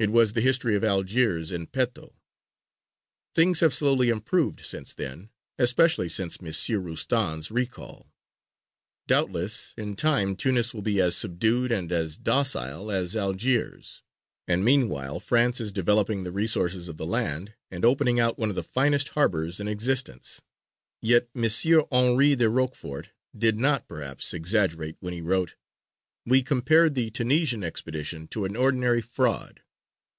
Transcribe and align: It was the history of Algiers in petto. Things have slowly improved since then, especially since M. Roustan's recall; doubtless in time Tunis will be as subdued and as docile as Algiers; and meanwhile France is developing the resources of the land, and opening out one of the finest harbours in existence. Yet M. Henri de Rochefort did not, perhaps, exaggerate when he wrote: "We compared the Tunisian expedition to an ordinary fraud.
It 0.00 0.10
was 0.10 0.34
the 0.34 0.42
history 0.42 0.76
of 0.76 0.84
Algiers 0.84 1.50
in 1.50 1.66
petto. 1.68 2.18
Things 3.34 3.60
have 3.60 3.72
slowly 3.72 4.10
improved 4.10 4.60
since 4.60 4.92
then, 4.92 5.30
especially 5.58 6.10
since 6.10 6.36
M. 6.42 6.82
Roustan's 6.84 7.50
recall; 7.50 8.12
doubtless 9.06 9.72
in 9.78 9.96
time 9.96 10.36
Tunis 10.36 10.74
will 10.74 10.82
be 10.82 11.00
as 11.00 11.16
subdued 11.16 11.72
and 11.72 11.90
as 11.90 12.18
docile 12.18 12.90
as 12.90 13.16
Algiers; 13.16 14.02
and 14.46 14.62
meanwhile 14.62 15.20
France 15.20 15.58
is 15.58 15.72
developing 15.72 16.22
the 16.22 16.32
resources 16.32 16.86
of 16.86 16.98
the 16.98 17.06
land, 17.06 17.54
and 17.70 17.82
opening 17.82 18.20
out 18.20 18.36
one 18.36 18.50
of 18.50 18.56
the 18.56 18.62
finest 18.62 19.10
harbours 19.10 19.58
in 19.58 19.68
existence. 19.68 20.42
Yet 21.00 21.30
M. 21.34 21.48
Henri 21.90 22.36
de 22.36 22.50
Rochefort 22.50 23.08
did 23.34 23.56
not, 23.56 23.88
perhaps, 23.88 24.34
exaggerate 24.34 24.96
when 25.00 25.14
he 25.14 25.22
wrote: 25.22 25.54
"We 26.26 26.42
compared 26.42 26.94
the 26.94 27.10
Tunisian 27.10 27.64
expedition 27.64 28.26
to 28.28 28.44
an 28.44 28.54
ordinary 28.54 29.00
fraud. 29.00 29.60